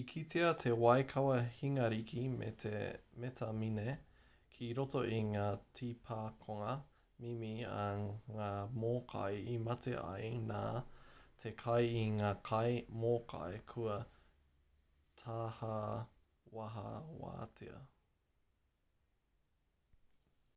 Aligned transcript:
i 0.00 0.02
kitea 0.10 0.52
te 0.60 0.70
waikawa 0.82 1.32
hingariki 1.56 2.22
me 2.36 2.46
te 2.62 2.70
metamine 3.24 3.84
ki 4.54 4.68
roto 4.78 5.02
i 5.16 5.18
ngā 5.32 5.42
tīpakonga 5.80 6.70
mimi 7.26 7.50
a 7.72 7.82
ngā 8.38 8.48
mōkai 8.86 9.36
i 9.56 9.58
mate 9.66 9.94
ai 10.06 10.30
nā 10.46 10.62
te 11.44 11.54
kai 11.66 11.84
i 12.00 12.08
ngā 12.16 12.32
kai 12.52 12.74
mōkai 13.06 13.62
kua 13.74 14.00
tāhawahawatia 15.26 17.84